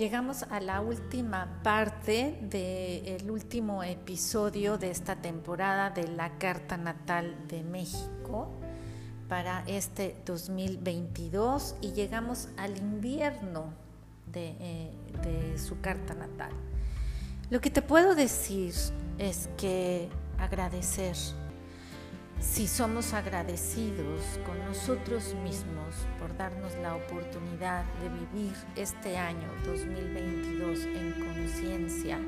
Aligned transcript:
llegamos 0.00 0.44
a 0.44 0.60
la 0.60 0.80
última 0.80 1.60
parte 1.62 2.38
del 2.40 3.30
último 3.30 3.82
episodio 3.82 4.78
de 4.78 4.90
esta 4.90 5.16
temporada 5.16 5.90
de 5.90 6.08
la 6.08 6.38
Carta 6.38 6.78
Natal 6.78 7.36
de 7.48 7.62
México 7.62 8.48
para 9.28 9.62
este 9.66 10.16
2022 10.24 11.74
y 11.82 11.92
llegamos 11.92 12.48
al 12.56 12.78
invierno 12.78 13.74
de, 14.32 14.56
eh, 14.58 14.90
de 15.22 15.58
su 15.58 15.82
carta 15.82 16.14
natal. 16.14 16.52
Lo 17.50 17.60
que 17.60 17.68
te 17.68 17.82
puedo 17.82 18.14
decir 18.14 18.72
es 19.18 19.50
que 19.58 20.08
agradecer 20.38 21.14
si 22.40 22.66
somos 22.66 23.12
agradecidos 23.12 24.40
con 24.46 24.58
nosotros 24.64 25.34
mismos 25.44 25.94
por 26.18 26.34
darnos 26.36 26.74
la 26.76 26.96
oportunidad 26.96 27.84
de 28.00 28.08
vivir 28.08 28.54
este 28.76 29.18
año 29.18 29.46
2022 29.66 30.80
en 30.84 31.12
conciencia, 31.26 32.18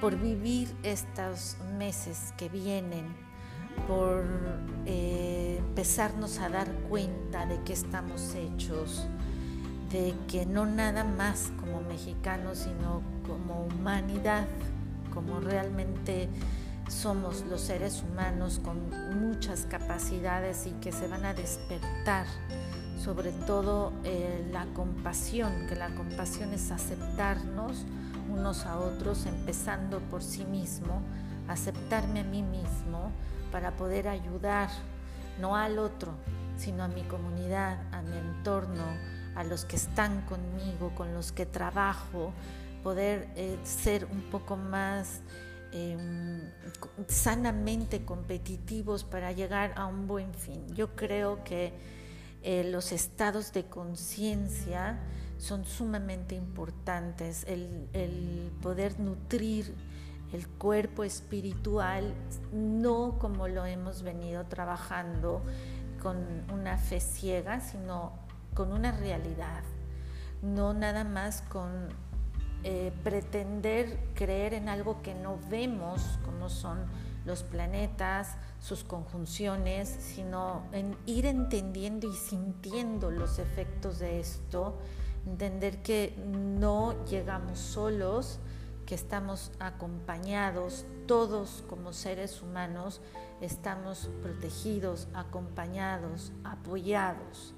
por 0.00 0.16
vivir 0.16 0.68
estos 0.82 1.56
meses 1.78 2.34
que 2.36 2.48
vienen, 2.48 3.06
por 3.86 4.24
eh, 4.86 5.56
empezarnos 5.60 6.40
a 6.40 6.48
dar 6.48 6.72
cuenta 6.88 7.46
de 7.46 7.62
que 7.62 7.74
estamos 7.74 8.34
hechos, 8.34 9.06
de 9.90 10.14
que 10.26 10.46
no 10.46 10.66
nada 10.66 11.04
más 11.04 11.52
como 11.60 11.80
mexicanos, 11.80 12.58
sino 12.58 13.02
como 13.26 13.66
humanidad, 13.66 14.48
como 15.14 15.38
realmente 15.40 16.28
somos 16.88 17.44
los 17.46 17.60
seres 17.60 18.02
humanos 18.02 18.60
con 18.62 18.90
muchas 19.20 19.66
capacidades 19.66 20.66
y 20.66 20.70
que 20.72 20.92
se 20.92 21.06
van 21.06 21.24
a 21.24 21.34
despertar, 21.34 22.26
sobre 23.02 23.32
todo 23.32 23.92
eh, 24.04 24.48
la 24.52 24.66
compasión, 24.74 25.66
que 25.68 25.76
la 25.76 25.94
compasión 25.94 26.52
es 26.52 26.70
aceptarnos 26.70 27.84
unos 28.30 28.66
a 28.66 28.78
otros, 28.78 29.26
empezando 29.26 30.00
por 30.00 30.22
sí 30.22 30.44
mismo, 30.44 31.02
aceptarme 31.46 32.20
a 32.20 32.24
mí 32.24 32.42
mismo 32.42 33.12
para 33.52 33.76
poder 33.76 34.08
ayudar, 34.08 34.68
no 35.40 35.56
al 35.56 35.78
otro, 35.78 36.12
sino 36.56 36.84
a 36.84 36.88
mi 36.88 37.02
comunidad, 37.02 37.78
a 37.92 38.02
mi 38.02 38.16
entorno, 38.16 38.84
a 39.34 39.44
los 39.44 39.64
que 39.64 39.76
están 39.76 40.22
conmigo, 40.22 40.92
con 40.94 41.14
los 41.14 41.32
que 41.32 41.46
trabajo, 41.46 42.32
poder 42.82 43.28
eh, 43.36 43.58
ser 43.62 44.06
un 44.06 44.22
poco 44.30 44.56
más 44.56 45.22
Em, 45.70 46.37
sanamente 47.08 48.04
competitivos 48.04 49.04
para 49.04 49.32
llegar 49.32 49.72
a 49.76 49.86
un 49.86 50.06
buen 50.06 50.34
fin. 50.34 50.66
Yo 50.74 50.94
creo 50.94 51.42
que 51.44 51.72
eh, 52.42 52.64
los 52.64 52.92
estados 52.92 53.52
de 53.52 53.64
conciencia 53.64 54.98
son 55.38 55.64
sumamente 55.64 56.34
importantes, 56.34 57.44
el, 57.48 58.52
poder 58.60 58.98
nutrir 59.00 59.74
el 60.32 60.46
cuerpo 60.46 61.04
espiritual, 61.04 62.14
no 62.52 63.18
como 63.18 63.48
lo 63.48 63.64
hemos 63.64 64.02
venido 64.02 64.44
trabajando 64.44 65.42
con 66.02 66.18
una 66.52 66.76
fe 66.76 67.00
ciega, 67.00 67.60
sino 67.60 68.12
con 68.54 68.72
una 68.72 68.92
realidad, 68.92 69.62
no 70.42 70.74
nada 70.74 71.04
más 71.04 71.42
con 71.42 71.88
eh, 72.64 72.92
pretender 73.04 73.98
creer 74.14 74.54
en 74.54 74.68
algo 74.68 75.00
que 75.02 75.14
no 75.14 75.38
vemos, 75.48 76.18
como 76.24 76.48
son 76.48 76.78
los 77.24 77.42
planetas, 77.42 78.36
sus 78.60 78.84
conjunciones, 78.84 79.88
sino 79.88 80.62
en 80.72 80.96
ir 81.06 81.26
entendiendo 81.26 82.08
y 82.08 82.14
sintiendo 82.14 83.10
los 83.10 83.38
efectos 83.38 83.98
de 83.98 84.20
esto, 84.20 84.78
entender 85.26 85.82
que 85.82 86.14
no 86.26 87.04
llegamos 87.04 87.58
solos, 87.58 88.40
que 88.86 88.94
estamos 88.94 89.52
acompañados, 89.60 90.86
todos 91.06 91.62
como 91.68 91.92
seres 91.92 92.42
humanos 92.42 93.02
estamos 93.40 94.10
protegidos, 94.22 95.08
acompañados, 95.14 96.32
apoyados. 96.44 97.54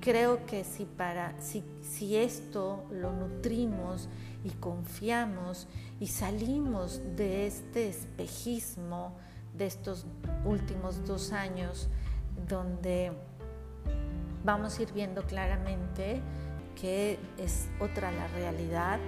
Creo 0.00 0.46
que 0.46 0.64
si, 0.64 0.84
para, 0.84 1.40
si, 1.40 1.64
si 1.82 2.16
esto 2.16 2.84
lo 2.90 3.12
nutrimos 3.12 4.08
y 4.44 4.50
confiamos 4.50 5.66
y 6.00 6.06
salimos 6.06 7.00
de 7.16 7.46
este 7.46 7.88
espejismo 7.88 9.16
de 9.56 9.66
estos 9.66 10.06
últimos 10.44 11.04
dos 11.04 11.32
años 11.32 11.88
donde 12.48 13.12
vamos 14.44 14.78
a 14.78 14.82
ir 14.82 14.92
viendo 14.92 15.22
claramente 15.24 16.22
que 16.80 17.18
es 17.38 17.68
otra 17.80 18.12
la 18.12 18.28
realidad, 18.28 19.00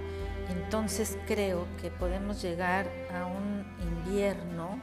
entonces 0.49 1.17
creo 1.25 1.65
que 1.81 1.89
podemos 1.89 2.41
llegar 2.41 2.85
a 3.13 3.25
un 3.25 3.65
invierno 3.81 4.77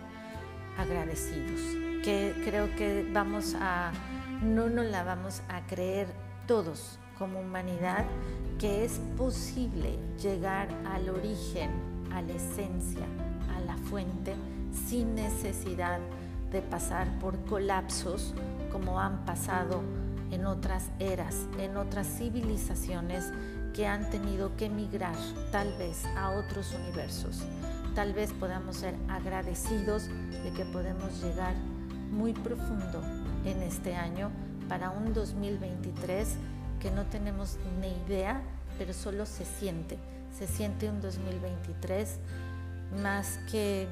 agradecidos, 0.79 1.61
que 2.03 2.35
creo 2.45 2.75
que 2.77 3.07
vamos 3.13 3.55
a, 3.61 3.93
no 4.43 4.69
nos 4.69 4.87
la 4.87 5.03
vamos 5.03 5.43
a 5.49 5.67
creer 5.67 6.09
todos 6.47 6.99
como 7.19 7.41
humanidad 7.41 8.05
que 8.59 8.85
es 8.85 9.01
posible 9.17 9.99
llegar 10.23 10.69
al 10.87 11.09
origen, 11.09 11.71
a 12.13 12.23
la 12.23 12.33
esencia, 12.33 13.07
a 13.57 13.61
la 13.61 13.77
fuente, 13.77 14.35
sin 14.73 15.15
necesidad 15.15 15.99
de 16.53 16.63
pasar 16.63 17.19
por 17.19 17.39
colapsos 17.45 18.35
como 18.71 19.01
han 19.01 19.25
pasado 19.25 19.83
en 20.31 20.47
otras 20.47 20.91
eras, 20.99 21.47
en 21.59 21.77
otras 21.77 22.07
civilizaciones 22.07 23.33
que 23.75 23.87
han 23.87 24.09
tenido 24.11 24.57
que 24.57 24.67
emigrar 24.67 25.17
tal 25.51 25.73
vez 25.79 26.05
a 26.17 26.31
otros 26.31 26.75
universos. 26.75 27.43
Tal 27.95 28.13
vez 28.13 28.33
podamos 28.33 28.77
ser 28.77 28.95
agradecidos 29.09 30.09
de 30.09 30.53
que 30.57 30.65
podemos 30.65 31.23
llegar 31.23 31.55
muy 32.11 32.33
profundo 32.33 33.03
en 33.45 33.63
este 33.63 33.95
año 33.95 34.31
para 34.69 34.91
un 34.91 35.13
2023 35.15 36.37
que 36.81 36.91
no 36.91 37.07
tenemos 37.07 37.57
ni 37.81 37.89
idea, 38.07 38.41
pero 38.79 38.93
solo 38.93 39.27
se 39.27 39.45
siente. 39.45 39.99
Se 40.37 40.47
siente 40.47 40.89
un 40.89 41.01
2023 41.01 42.19
más 43.03 43.39
que, 43.51 43.89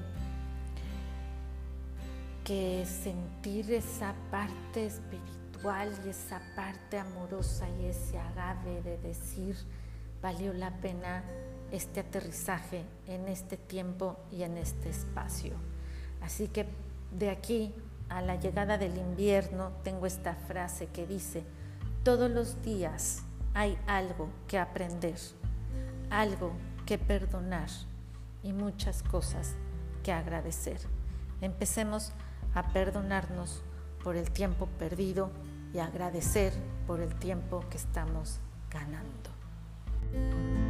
que 2.44 2.84
sentir 2.86 3.72
esa 3.72 4.14
parte 4.30 4.86
espiritual 4.86 5.92
y 6.04 6.10
esa 6.10 6.40
parte 6.54 6.98
amorosa 6.98 7.66
y 7.80 7.86
ese 7.86 8.18
agave 8.18 8.82
de 8.82 8.98
decir, 8.98 9.56
valió 10.22 10.52
la 10.52 10.70
pena 10.70 11.24
este 11.72 12.00
aterrizaje 12.00 12.84
en 13.06 13.28
este 13.28 13.56
tiempo 13.56 14.16
y 14.30 14.42
en 14.42 14.56
este 14.56 14.90
espacio. 14.90 15.54
Así 16.20 16.48
que 16.48 16.66
de 17.10 17.30
aquí 17.30 17.74
a 18.08 18.22
la 18.22 18.36
llegada 18.36 18.78
del 18.78 18.96
invierno 18.96 19.72
tengo 19.82 20.06
esta 20.06 20.34
frase 20.34 20.86
que 20.86 21.06
dice, 21.06 21.44
todos 22.02 22.30
los 22.30 22.62
días 22.62 23.22
hay 23.54 23.78
algo 23.86 24.28
que 24.46 24.58
aprender, 24.58 25.18
algo 26.10 26.52
que 26.84 26.98
perdonar 26.98 27.68
y 28.42 28.52
muchas 28.52 29.02
cosas 29.02 29.54
que 30.02 30.12
agradecer. 30.12 30.78
Empecemos 31.40 32.12
a 32.54 32.72
perdonarnos 32.72 33.62
por 34.02 34.16
el 34.16 34.30
tiempo 34.30 34.66
perdido 34.78 35.30
y 35.74 35.78
agradecer 35.78 36.52
por 36.86 37.00
el 37.00 37.14
tiempo 37.16 37.64
que 37.70 37.76
estamos 37.76 38.38
ganando. 38.70 40.65